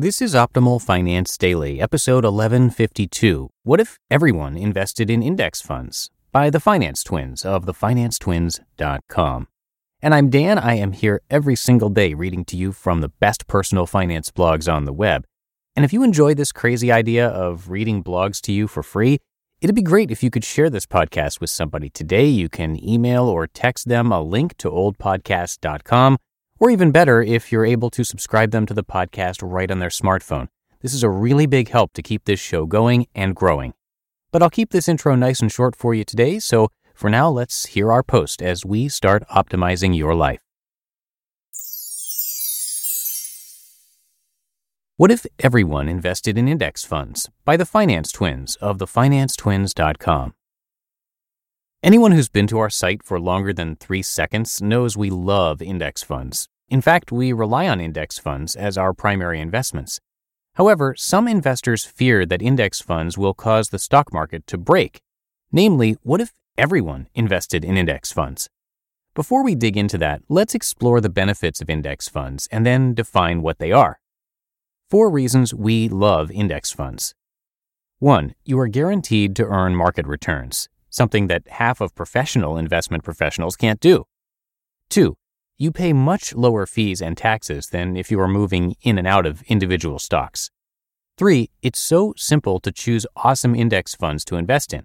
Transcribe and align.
This 0.00 0.22
is 0.22 0.32
Optimal 0.32 0.80
Finance 0.80 1.36
Daily, 1.36 1.80
episode 1.80 2.22
1152. 2.22 3.50
What 3.64 3.80
if 3.80 3.98
everyone 4.08 4.56
invested 4.56 5.10
in 5.10 5.24
index 5.24 5.60
funds? 5.60 6.08
By 6.30 6.50
the 6.50 6.60
Finance 6.60 7.02
Twins 7.02 7.44
of 7.44 7.66
thefinancetwins.com. 7.66 9.48
And 10.00 10.14
I'm 10.14 10.30
Dan. 10.30 10.56
I 10.56 10.74
am 10.76 10.92
here 10.92 11.20
every 11.28 11.56
single 11.56 11.88
day 11.88 12.14
reading 12.14 12.44
to 12.44 12.56
you 12.56 12.70
from 12.70 13.00
the 13.00 13.08
best 13.08 13.48
personal 13.48 13.86
finance 13.86 14.30
blogs 14.30 14.72
on 14.72 14.84
the 14.84 14.92
web. 14.92 15.24
And 15.74 15.84
if 15.84 15.92
you 15.92 16.04
enjoy 16.04 16.34
this 16.34 16.52
crazy 16.52 16.92
idea 16.92 17.26
of 17.26 17.68
reading 17.68 18.04
blogs 18.04 18.40
to 18.42 18.52
you 18.52 18.68
for 18.68 18.84
free, 18.84 19.18
it'd 19.60 19.74
be 19.74 19.82
great 19.82 20.12
if 20.12 20.22
you 20.22 20.30
could 20.30 20.44
share 20.44 20.70
this 20.70 20.86
podcast 20.86 21.40
with 21.40 21.50
somebody 21.50 21.90
today. 21.90 22.26
You 22.26 22.48
can 22.48 22.80
email 22.88 23.24
or 23.24 23.48
text 23.48 23.88
them 23.88 24.12
a 24.12 24.22
link 24.22 24.56
to 24.58 24.70
oldpodcast.com 24.70 26.18
or 26.58 26.70
even 26.70 26.90
better, 26.90 27.22
if 27.22 27.50
you're 27.50 27.64
able 27.64 27.90
to 27.90 28.04
subscribe 28.04 28.50
them 28.50 28.66
to 28.66 28.74
the 28.74 28.84
podcast 28.84 29.38
right 29.42 29.70
on 29.70 29.78
their 29.78 29.88
smartphone. 29.88 30.48
This 30.80 30.94
is 30.94 31.02
a 31.02 31.10
really 31.10 31.46
big 31.46 31.68
help 31.68 31.92
to 31.94 32.02
keep 32.02 32.24
this 32.24 32.40
show 32.40 32.66
going 32.66 33.06
and 33.14 33.34
growing. 33.34 33.74
But 34.30 34.42
I'll 34.42 34.50
keep 34.50 34.70
this 34.70 34.88
intro 34.88 35.14
nice 35.14 35.40
and 35.40 35.50
short 35.50 35.74
for 35.74 35.94
you 35.94 36.04
today, 36.04 36.38
so 36.38 36.68
for 36.94 37.08
now, 37.08 37.30
let's 37.30 37.66
hear 37.66 37.92
our 37.92 38.02
post 38.02 38.42
as 38.42 38.66
we 38.66 38.88
start 38.88 39.22
optimizing 39.28 39.96
your 39.96 40.16
life. 40.16 40.40
What 44.96 45.12
if 45.12 45.24
everyone 45.38 45.88
invested 45.88 46.36
in 46.36 46.48
index 46.48 46.84
funds? 46.84 47.30
By 47.44 47.56
the 47.56 47.64
Finance 47.64 48.10
Twins 48.10 48.56
of 48.56 48.78
thefinancetwins.com. 48.78 50.34
Anyone 51.80 52.10
who's 52.10 52.28
been 52.28 52.48
to 52.48 52.58
our 52.58 52.70
site 52.70 53.04
for 53.04 53.20
longer 53.20 53.52
than 53.52 53.76
three 53.76 54.02
seconds 54.02 54.60
knows 54.60 54.96
we 54.96 55.10
love 55.10 55.62
index 55.62 56.02
funds. 56.02 56.48
In 56.68 56.80
fact, 56.80 57.12
we 57.12 57.32
rely 57.32 57.68
on 57.68 57.80
index 57.80 58.18
funds 58.18 58.56
as 58.56 58.76
our 58.76 58.92
primary 58.92 59.40
investments. 59.40 60.00
However, 60.54 60.96
some 60.98 61.28
investors 61.28 61.84
fear 61.84 62.26
that 62.26 62.42
index 62.42 62.80
funds 62.80 63.16
will 63.16 63.32
cause 63.32 63.68
the 63.68 63.78
stock 63.78 64.12
market 64.12 64.44
to 64.48 64.58
break. 64.58 65.02
Namely, 65.52 65.96
what 66.02 66.20
if 66.20 66.32
everyone 66.56 67.06
invested 67.14 67.64
in 67.64 67.76
index 67.76 68.10
funds? 68.10 68.48
Before 69.14 69.44
we 69.44 69.54
dig 69.54 69.76
into 69.76 69.98
that, 69.98 70.22
let's 70.28 70.56
explore 70.56 71.00
the 71.00 71.08
benefits 71.08 71.60
of 71.60 71.70
index 71.70 72.08
funds 72.08 72.48
and 72.50 72.66
then 72.66 72.92
define 72.92 73.40
what 73.40 73.60
they 73.60 73.70
are. 73.70 74.00
Four 74.90 75.10
reasons 75.10 75.54
we 75.54 75.88
love 75.88 76.32
index 76.32 76.72
funds. 76.72 77.14
1. 78.00 78.34
You 78.44 78.58
are 78.58 78.66
guaranteed 78.66 79.36
to 79.36 79.44
earn 79.44 79.76
market 79.76 80.08
returns 80.08 80.68
something 80.90 81.26
that 81.26 81.48
half 81.48 81.80
of 81.80 81.94
professional 81.94 82.56
investment 82.56 83.04
professionals 83.04 83.56
can't 83.56 83.80
do. 83.80 84.04
Two, 84.88 85.16
you 85.58 85.72
pay 85.72 85.92
much 85.92 86.34
lower 86.34 86.66
fees 86.66 87.02
and 87.02 87.16
taxes 87.16 87.68
than 87.68 87.96
if 87.96 88.10
you 88.10 88.20
are 88.20 88.28
moving 88.28 88.76
in 88.82 88.96
and 88.98 89.06
out 89.06 89.26
of 89.26 89.42
individual 89.42 89.98
stocks. 89.98 90.50
Three, 91.16 91.50
it's 91.62 91.80
so 91.80 92.14
simple 92.16 92.60
to 92.60 92.70
choose 92.70 93.06
awesome 93.16 93.54
index 93.54 93.94
funds 93.94 94.24
to 94.26 94.36
invest 94.36 94.72
in. 94.72 94.84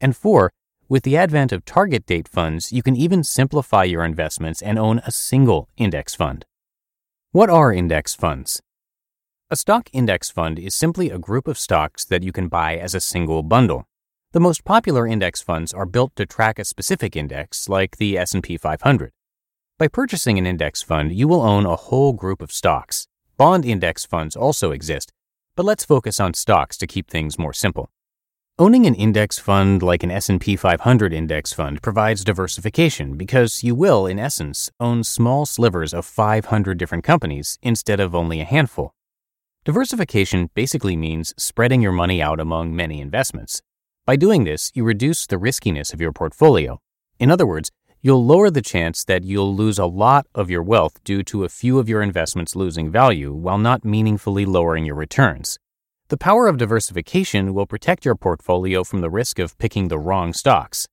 And 0.00 0.14
four, 0.14 0.52
with 0.88 1.04
the 1.04 1.16
advent 1.16 1.52
of 1.52 1.64
target 1.64 2.04
date 2.04 2.28
funds, 2.28 2.70
you 2.70 2.82
can 2.82 2.94
even 2.94 3.24
simplify 3.24 3.84
your 3.84 4.04
investments 4.04 4.60
and 4.60 4.78
own 4.78 4.98
a 5.06 5.10
single 5.10 5.70
index 5.78 6.14
fund. 6.14 6.44
What 7.32 7.48
are 7.48 7.72
index 7.72 8.14
funds? 8.14 8.60
A 9.50 9.56
stock 9.56 9.88
index 9.94 10.30
fund 10.30 10.58
is 10.58 10.74
simply 10.74 11.08
a 11.08 11.18
group 11.18 11.48
of 11.48 11.58
stocks 11.58 12.04
that 12.04 12.22
you 12.22 12.32
can 12.32 12.48
buy 12.48 12.76
as 12.76 12.94
a 12.94 13.00
single 13.00 13.42
bundle. 13.42 13.86
The 14.34 14.40
most 14.40 14.64
popular 14.64 15.06
index 15.06 15.40
funds 15.40 15.72
are 15.72 15.86
built 15.86 16.16
to 16.16 16.26
track 16.26 16.58
a 16.58 16.64
specific 16.64 17.14
index, 17.14 17.68
like 17.68 17.98
the 17.98 18.18
S&P 18.18 18.56
500. 18.56 19.12
By 19.78 19.86
purchasing 19.86 20.38
an 20.38 20.44
index 20.44 20.82
fund, 20.82 21.12
you 21.12 21.28
will 21.28 21.40
own 21.40 21.64
a 21.64 21.76
whole 21.76 22.12
group 22.12 22.42
of 22.42 22.50
stocks. 22.50 23.06
Bond 23.36 23.64
index 23.64 24.04
funds 24.04 24.34
also 24.34 24.72
exist, 24.72 25.12
but 25.54 25.64
let's 25.64 25.84
focus 25.84 26.18
on 26.18 26.34
stocks 26.34 26.76
to 26.78 26.86
keep 26.88 27.08
things 27.08 27.38
more 27.38 27.52
simple. 27.52 27.90
Owning 28.58 28.86
an 28.86 28.96
index 28.96 29.38
fund 29.38 29.84
like 29.84 30.02
an 30.02 30.10
S&P 30.10 30.56
500 30.56 31.12
index 31.12 31.52
fund 31.52 31.80
provides 31.80 32.24
diversification 32.24 33.16
because 33.16 33.62
you 33.62 33.76
will, 33.76 34.04
in 34.04 34.18
essence, 34.18 34.68
own 34.80 35.04
small 35.04 35.46
slivers 35.46 35.94
of 35.94 36.04
500 36.04 36.76
different 36.76 37.04
companies 37.04 37.56
instead 37.62 38.00
of 38.00 38.16
only 38.16 38.40
a 38.40 38.44
handful. 38.44 38.96
Diversification 39.64 40.50
basically 40.54 40.96
means 40.96 41.34
spreading 41.38 41.80
your 41.80 41.92
money 41.92 42.20
out 42.20 42.40
among 42.40 42.74
many 42.74 43.00
investments, 43.00 43.62
by 44.06 44.16
doing 44.16 44.44
this, 44.44 44.70
you 44.74 44.84
reduce 44.84 45.26
the 45.26 45.38
riskiness 45.38 45.94
of 45.94 46.00
your 46.00 46.12
portfolio. 46.12 46.78
In 47.18 47.30
other 47.30 47.46
words, 47.46 47.70
you'll 48.02 48.22
lower 48.22 48.50
the 48.50 48.60
chance 48.60 49.02
that 49.04 49.24
you'll 49.24 49.56
lose 49.56 49.78
a 49.78 49.86
lot 49.86 50.26
of 50.34 50.50
your 50.50 50.62
wealth 50.62 51.02
due 51.04 51.22
to 51.22 51.44
a 51.44 51.48
few 51.48 51.78
of 51.78 51.88
your 51.88 52.02
investments 52.02 52.54
losing 52.54 52.90
value 52.90 53.32
while 53.32 53.56
not 53.56 53.82
meaningfully 53.82 54.44
lowering 54.44 54.84
your 54.84 54.94
returns. 54.94 55.58
The 56.08 56.18
power 56.18 56.48
of 56.48 56.58
diversification 56.58 57.54
will 57.54 57.66
protect 57.66 58.04
your 58.04 58.14
portfolio 58.14 58.84
from 58.84 59.00
the 59.00 59.08
risk 59.08 59.38
of 59.38 59.56
picking 59.56 59.88
the 59.88 59.98
wrong 59.98 60.34
stocks. 60.34 60.86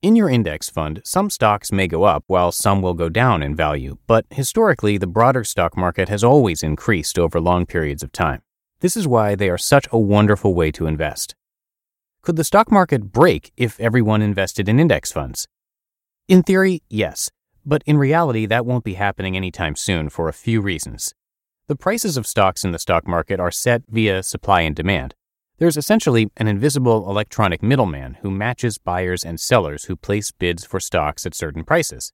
In 0.00 0.16
your 0.16 0.30
index 0.30 0.70
fund, 0.70 1.02
some 1.04 1.28
stocks 1.28 1.70
may 1.70 1.86
go 1.86 2.04
up 2.04 2.24
while 2.26 2.52
some 2.52 2.80
will 2.80 2.94
go 2.94 3.10
down 3.10 3.42
in 3.42 3.54
value, 3.54 3.98
but 4.06 4.24
historically, 4.30 4.96
the 4.96 5.06
broader 5.06 5.44
stock 5.44 5.76
market 5.76 6.08
has 6.08 6.24
always 6.24 6.62
increased 6.62 7.18
over 7.18 7.38
long 7.38 7.66
periods 7.66 8.02
of 8.02 8.12
time. 8.12 8.40
This 8.80 8.96
is 8.96 9.06
why 9.06 9.34
they 9.34 9.50
are 9.50 9.58
such 9.58 9.86
a 9.92 9.98
wonderful 9.98 10.54
way 10.54 10.70
to 10.70 10.86
invest. 10.86 11.34
Could 12.26 12.34
the 12.34 12.42
stock 12.42 12.72
market 12.72 13.12
break 13.12 13.52
if 13.56 13.78
everyone 13.78 14.20
invested 14.20 14.68
in 14.68 14.80
index 14.80 15.12
funds? 15.12 15.46
In 16.26 16.42
theory, 16.42 16.82
yes, 16.90 17.30
but 17.64 17.84
in 17.86 17.98
reality, 17.98 18.46
that 18.46 18.66
won't 18.66 18.82
be 18.82 18.94
happening 18.94 19.36
anytime 19.36 19.76
soon 19.76 20.08
for 20.08 20.28
a 20.28 20.32
few 20.32 20.60
reasons. 20.60 21.14
The 21.68 21.76
prices 21.76 22.16
of 22.16 22.26
stocks 22.26 22.64
in 22.64 22.72
the 22.72 22.80
stock 22.80 23.06
market 23.06 23.38
are 23.38 23.52
set 23.52 23.82
via 23.88 24.24
supply 24.24 24.62
and 24.62 24.74
demand. 24.74 25.14
There's 25.58 25.76
essentially 25.76 26.28
an 26.36 26.48
invisible 26.48 27.08
electronic 27.08 27.62
middleman 27.62 28.14
who 28.22 28.30
matches 28.32 28.76
buyers 28.76 29.24
and 29.24 29.38
sellers 29.38 29.84
who 29.84 29.94
place 29.94 30.32
bids 30.32 30.64
for 30.64 30.80
stocks 30.80 31.26
at 31.26 31.34
certain 31.36 31.62
prices. 31.62 32.12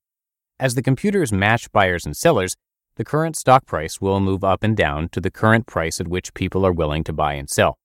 As 0.61 0.75
the 0.75 0.83
computers 0.83 1.33
match 1.33 1.73
buyers 1.73 2.05
and 2.05 2.15
sellers, 2.15 2.55
the 2.97 3.05
current 3.05 3.35
stock 3.35 3.65
price 3.65 3.99
will 3.99 4.21
move 4.21 4.45
up 4.45 4.63
and 4.63 4.77
down 4.77 5.09
to 5.09 5.23
the 5.23 5.31
current 5.31 5.67
price 5.67 6.03
at 6.03 6.09
which 6.09 6.35
people 6.35 6.67
are 6.67 6.73
willing 6.73 7.03
to 7.05 7.15
buy 7.15 7.33
and 7.33 7.49
sell. 7.49 7.79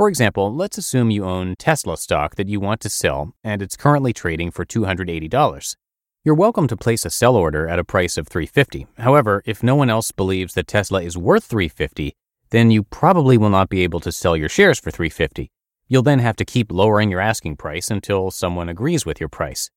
For 0.00 0.08
example, 0.08 0.54
let's 0.54 0.78
assume 0.78 1.10
you 1.10 1.26
own 1.26 1.56
Tesla 1.56 1.98
stock 1.98 2.36
that 2.36 2.48
you 2.48 2.58
want 2.58 2.80
to 2.80 2.88
sell 2.88 3.34
and 3.44 3.60
it's 3.60 3.76
currently 3.76 4.14
trading 4.14 4.50
for 4.50 4.64
$280. 4.64 5.76
You're 6.24 6.34
welcome 6.34 6.66
to 6.68 6.76
place 6.78 7.04
a 7.04 7.10
sell 7.10 7.36
order 7.36 7.68
at 7.68 7.78
a 7.78 7.84
price 7.84 8.16
of 8.16 8.26
350. 8.26 8.86
However, 8.96 9.42
if 9.44 9.62
no 9.62 9.74
one 9.74 9.90
else 9.90 10.10
believes 10.10 10.54
that 10.54 10.68
Tesla 10.68 11.02
is 11.02 11.18
worth 11.18 11.44
350, 11.44 12.14
then 12.48 12.70
you 12.70 12.82
probably 12.84 13.36
will 13.36 13.50
not 13.50 13.68
be 13.68 13.82
able 13.82 14.00
to 14.00 14.10
sell 14.10 14.38
your 14.38 14.48
shares 14.48 14.80
for 14.80 14.90
350. 14.90 15.50
You'll 15.86 16.02
then 16.02 16.20
have 16.20 16.36
to 16.36 16.46
keep 16.46 16.72
lowering 16.72 17.10
your 17.10 17.20
asking 17.20 17.56
price 17.56 17.90
until 17.90 18.30
someone 18.30 18.70
agrees 18.70 19.04
with 19.04 19.20
your 19.20 19.28
price. 19.28 19.68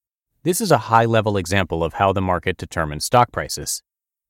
This 0.43 0.61
is 0.61 0.71
a 0.71 0.87
high 0.87 1.03
level 1.03 1.35
example 1.35 1.83
of 1.83 1.95
how 1.95 2.13
the 2.13 2.21
market 2.21 2.55
determines 2.55 3.03
stock 3.03 3.33
prices. 3.33 3.83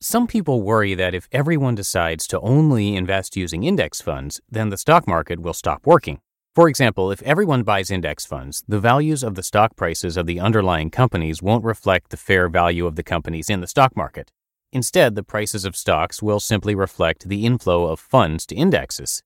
Some 0.05 0.27
people 0.27 0.61
worry 0.63 0.95
that 0.95 1.15
if 1.15 1.29
everyone 1.31 1.75
decides 1.75 2.27
to 2.27 2.39
only 2.41 2.97
invest 2.97 3.38
using 3.38 3.63
index 3.63 4.01
funds, 4.01 4.41
then 4.51 4.67
the 4.67 4.75
stock 4.75 5.07
market 5.07 5.39
will 5.39 5.53
stop 5.53 5.88
working. 5.88 6.19
For 6.53 6.67
example, 6.67 7.09
if 7.09 7.21
everyone 7.21 7.63
buys 7.63 7.89
index 7.89 8.25
funds, 8.25 8.65
the 8.67 8.81
values 8.81 9.23
of 9.23 9.35
the 9.35 9.44
stock 9.44 9.77
prices 9.77 10.17
of 10.17 10.25
the 10.25 10.41
underlying 10.41 10.89
companies 10.89 11.41
won't 11.41 11.63
reflect 11.63 12.09
the 12.09 12.17
fair 12.17 12.50
value 12.50 12.85
of 12.85 12.97
the 12.97 13.01
companies 13.01 13.50
in 13.50 13.61
the 13.61 13.65
stock 13.67 13.95
market. 13.95 14.29
Instead, 14.73 15.15
the 15.15 15.23
prices 15.23 15.63
of 15.63 15.73
stocks 15.73 16.21
will 16.21 16.41
simply 16.41 16.75
reflect 16.75 17.29
the 17.29 17.45
inflow 17.45 17.85
of 17.85 17.97
funds 17.97 18.45
to 18.47 18.55
indexes. 18.55 19.23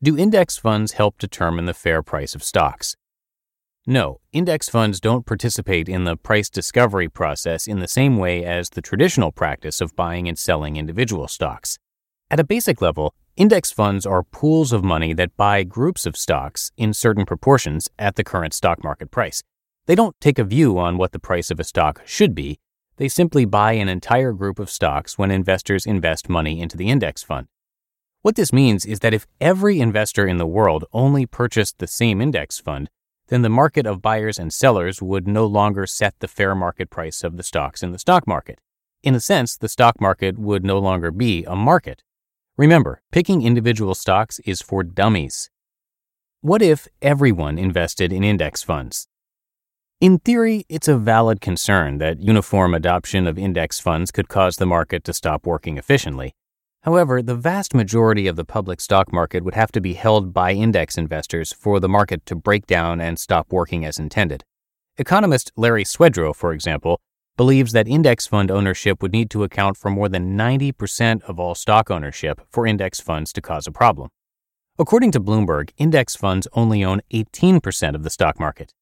Do 0.00 0.16
index 0.16 0.56
funds 0.56 0.92
help 0.92 1.18
determine 1.18 1.64
the 1.64 1.74
fair 1.74 2.04
price 2.04 2.36
of 2.36 2.44
stocks? 2.44 2.94
No, 3.88 4.20
index 4.34 4.68
funds 4.68 5.00
don't 5.00 5.24
participate 5.24 5.88
in 5.88 6.04
the 6.04 6.14
price 6.14 6.50
discovery 6.50 7.08
process 7.08 7.66
in 7.66 7.78
the 7.78 7.88
same 7.88 8.18
way 8.18 8.44
as 8.44 8.68
the 8.68 8.82
traditional 8.82 9.32
practice 9.32 9.80
of 9.80 9.96
buying 9.96 10.28
and 10.28 10.38
selling 10.38 10.76
individual 10.76 11.26
stocks. 11.26 11.78
At 12.30 12.38
a 12.38 12.44
basic 12.44 12.82
level, 12.82 13.14
Index 13.38 13.70
funds 13.70 14.04
are 14.04 14.24
pools 14.24 14.74
of 14.74 14.84
money 14.84 15.14
that 15.14 15.36
buy 15.38 15.62
groups 15.62 16.04
of 16.04 16.18
stocks 16.18 16.70
in 16.76 16.92
certain 16.92 17.24
proportions 17.24 17.88
at 17.98 18.16
the 18.16 18.24
current 18.24 18.52
stock 18.52 18.84
market 18.84 19.10
price. 19.10 19.42
They 19.86 19.94
don't 19.94 20.20
take 20.20 20.38
a 20.38 20.44
view 20.44 20.78
on 20.78 20.98
what 20.98 21.12
the 21.12 21.18
price 21.18 21.50
of 21.50 21.58
a 21.58 21.64
stock 21.64 22.02
should 22.04 22.34
be. 22.34 22.58
They 22.96 23.08
simply 23.08 23.46
buy 23.46 23.72
an 23.72 23.88
entire 23.88 24.32
group 24.34 24.58
of 24.58 24.68
stocks 24.68 25.16
when 25.16 25.30
investors 25.30 25.86
invest 25.86 26.28
money 26.28 26.60
into 26.60 26.76
the 26.76 26.90
index 26.90 27.22
fund. 27.22 27.46
What 28.20 28.34
this 28.34 28.52
means 28.52 28.84
is 28.84 28.98
that 29.00 29.14
if 29.14 29.26
every 29.40 29.80
investor 29.80 30.26
in 30.26 30.36
the 30.36 30.46
world 30.46 30.84
only 30.92 31.24
purchased 31.24 31.78
the 31.78 31.86
same 31.86 32.20
index 32.20 32.58
fund, 32.58 32.90
then 33.28 33.42
the 33.42 33.48
market 33.48 33.86
of 33.86 34.02
buyers 34.02 34.38
and 34.38 34.52
sellers 34.52 35.00
would 35.00 35.28
no 35.28 35.46
longer 35.46 35.86
set 35.86 36.14
the 36.18 36.28
fair 36.28 36.54
market 36.54 36.90
price 36.90 37.22
of 37.22 37.36
the 37.36 37.42
stocks 37.42 37.82
in 37.82 37.92
the 37.92 37.98
stock 37.98 38.26
market. 38.26 38.60
In 39.02 39.14
a 39.14 39.20
sense, 39.20 39.56
the 39.56 39.68
stock 39.68 40.00
market 40.00 40.38
would 40.38 40.64
no 40.64 40.78
longer 40.78 41.10
be 41.10 41.44
a 41.44 41.54
market. 41.54 42.02
Remember, 42.56 43.00
picking 43.12 43.42
individual 43.42 43.94
stocks 43.94 44.40
is 44.40 44.60
for 44.60 44.82
dummies. 44.82 45.50
What 46.40 46.62
if 46.62 46.88
everyone 47.00 47.58
invested 47.58 48.12
in 48.12 48.24
index 48.24 48.62
funds? 48.62 49.06
In 50.00 50.18
theory, 50.20 50.64
it's 50.68 50.86
a 50.86 50.96
valid 50.96 51.40
concern 51.40 51.98
that 51.98 52.20
uniform 52.20 52.72
adoption 52.72 53.26
of 53.26 53.38
index 53.38 53.80
funds 53.80 54.10
could 54.10 54.28
cause 54.28 54.56
the 54.56 54.66
market 54.66 55.02
to 55.04 55.12
stop 55.12 55.46
working 55.46 55.76
efficiently. 55.76 56.34
However, 56.82 57.22
the 57.22 57.34
vast 57.34 57.74
majority 57.74 58.26
of 58.26 58.36
the 58.36 58.44
public 58.44 58.80
stock 58.80 59.12
market 59.12 59.44
would 59.44 59.54
have 59.54 59.72
to 59.72 59.80
be 59.80 59.94
held 59.94 60.32
by 60.32 60.52
index 60.52 60.96
investors 60.96 61.52
for 61.52 61.80
the 61.80 61.88
market 61.88 62.24
to 62.26 62.36
break 62.36 62.66
down 62.66 63.00
and 63.00 63.18
stop 63.18 63.52
working 63.52 63.84
as 63.84 63.98
intended. 63.98 64.44
Economist 64.96 65.52
Larry 65.56 65.84
Swedroe, 65.84 66.34
for 66.34 66.52
example, 66.52 67.00
believes 67.36 67.72
that 67.72 67.86
index 67.86 68.26
fund 68.26 68.50
ownership 68.50 69.00
would 69.00 69.12
need 69.12 69.30
to 69.30 69.44
account 69.44 69.76
for 69.76 69.90
more 69.90 70.08
than 70.08 70.36
90% 70.36 71.22
of 71.22 71.38
all 71.38 71.54
stock 71.54 71.90
ownership 71.90 72.40
for 72.50 72.66
index 72.66 73.00
funds 73.00 73.32
to 73.32 73.40
cause 73.40 73.66
a 73.66 73.72
problem. 73.72 74.08
According 74.78 75.12
to 75.12 75.20
Bloomberg, 75.20 75.70
index 75.76 76.16
funds 76.16 76.48
only 76.52 76.84
own 76.84 77.00
18% 77.12 77.94
of 77.94 78.02
the 78.02 78.10
stock 78.10 78.40
market. 78.40 78.74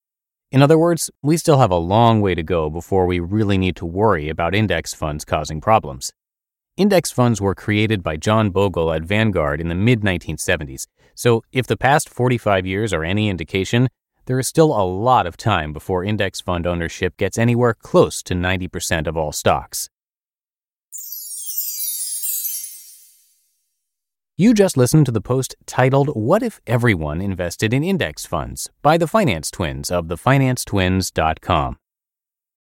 In 0.50 0.62
other 0.62 0.78
words, 0.78 1.10
we 1.22 1.36
still 1.36 1.58
have 1.58 1.70
a 1.70 1.76
long 1.76 2.20
way 2.20 2.34
to 2.34 2.42
go 2.42 2.70
before 2.70 3.04
we 3.04 3.18
really 3.18 3.58
need 3.58 3.76
to 3.76 3.86
worry 3.86 4.28
about 4.28 4.54
index 4.54 4.94
funds 4.94 5.24
causing 5.24 5.60
problems. 5.60 6.12
Index 6.76 7.10
funds 7.10 7.40
were 7.40 7.54
created 7.54 8.02
by 8.02 8.18
John 8.18 8.50
Bogle 8.50 8.92
at 8.92 9.02
Vanguard 9.02 9.62
in 9.62 9.68
the 9.68 9.74
mid 9.74 10.02
1970s, 10.02 10.86
so 11.14 11.42
if 11.50 11.66
the 11.66 11.76
past 11.76 12.06
45 12.10 12.66
years 12.66 12.92
are 12.92 13.02
any 13.02 13.30
indication, 13.30 13.88
there 14.26 14.38
is 14.38 14.46
still 14.46 14.76
a 14.76 14.84
lot 14.84 15.26
of 15.26 15.38
time 15.38 15.72
before 15.72 16.04
index 16.04 16.42
fund 16.42 16.66
ownership 16.66 17.16
gets 17.16 17.38
anywhere 17.38 17.72
close 17.72 18.22
to 18.24 18.34
90% 18.34 19.06
of 19.06 19.16
all 19.16 19.32
stocks. 19.32 19.88
You 24.36 24.52
just 24.52 24.76
listened 24.76 25.06
to 25.06 25.12
the 25.12 25.22
post 25.22 25.54
titled 25.64 26.10
What 26.10 26.42
If 26.42 26.60
Everyone 26.66 27.22
Invested 27.22 27.72
in 27.72 27.82
Index 27.82 28.26
Funds 28.26 28.68
by 28.82 28.98
the 28.98 29.06
Finance 29.06 29.50
Twins 29.50 29.90
of 29.90 30.08
thefinancetwins.com. 30.08 31.78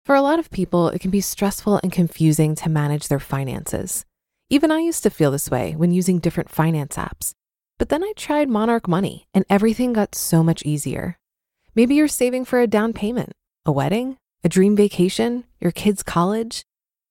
For 0.06 0.16
a 0.16 0.22
lot 0.22 0.38
of 0.38 0.52
people, 0.52 0.90
it 0.90 1.00
can 1.00 1.10
be 1.10 1.22
stressful 1.22 1.80
and 1.82 1.92
confusing 1.92 2.54
to 2.56 2.70
manage 2.70 3.08
their 3.08 3.20
finances. 3.20 4.06
Even 4.50 4.72
I 4.72 4.80
used 4.80 5.02
to 5.04 5.10
feel 5.10 5.32
this 5.32 5.50
way 5.50 5.76
when 5.76 5.92
using 5.92 6.20
different 6.20 6.52
finance 6.52 6.98
apps. 6.98 7.34
But 7.80 7.90
then 7.90 8.04
I 8.04 8.14
tried 8.16 8.48
Monarch 8.48 8.88
Money 8.88 9.28
and 9.34 9.44
everything 9.50 9.94
got 9.94 10.14
so 10.14 10.44
much 10.44 10.64
easier. 10.64 11.18
Maybe 11.74 11.96
you're 11.96 12.08
saving 12.08 12.46
for 12.46 12.62
a 12.62 12.68
down 12.68 12.94
payment, 12.94 13.34
a 13.66 13.72
wedding, 13.72 14.18
a 14.44 14.50
dream 14.50 14.76
vacation, 14.76 15.46
your 15.60 15.72
kids' 15.72 16.04
college. 16.04 16.64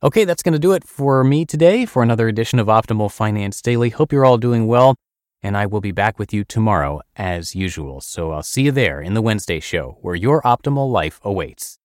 Okay, 0.00 0.24
that's 0.24 0.44
going 0.44 0.52
to 0.52 0.60
do 0.60 0.74
it 0.74 0.84
for 0.84 1.24
me 1.24 1.44
today 1.44 1.84
for 1.84 2.04
another 2.04 2.28
edition 2.28 2.60
of 2.60 2.68
Optimal 2.68 3.10
Finance 3.10 3.60
Daily. 3.60 3.90
Hope 3.90 4.12
you're 4.12 4.24
all 4.24 4.38
doing 4.38 4.68
well 4.68 4.94
and 5.42 5.56
I 5.56 5.66
will 5.66 5.80
be 5.80 5.90
back 5.90 6.20
with 6.20 6.32
you 6.32 6.44
tomorrow 6.44 7.00
as 7.16 7.56
usual. 7.56 8.00
So 8.00 8.30
I'll 8.30 8.44
see 8.44 8.62
you 8.62 8.70
there 8.70 9.00
in 9.00 9.14
the 9.14 9.22
Wednesday 9.22 9.58
show 9.58 9.98
where 10.00 10.14
your 10.14 10.40
optimal 10.42 10.88
life 10.88 11.18
awaits. 11.24 11.76